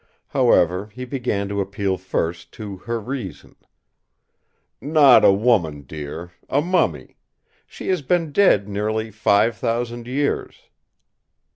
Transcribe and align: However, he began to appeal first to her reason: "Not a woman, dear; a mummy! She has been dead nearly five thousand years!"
However, 0.29 0.87
he 0.87 1.05
began 1.05 1.47
to 1.49 1.61
appeal 1.61 1.95
first 1.95 2.51
to 2.53 2.77
her 2.89 2.99
reason: 2.99 3.55
"Not 4.81 5.23
a 5.23 5.31
woman, 5.31 5.83
dear; 5.83 6.31
a 6.49 6.59
mummy! 6.59 7.17
She 7.67 7.89
has 7.89 8.01
been 8.01 8.31
dead 8.31 8.67
nearly 8.67 9.11
five 9.11 9.55
thousand 9.57 10.07
years!" 10.07 10.63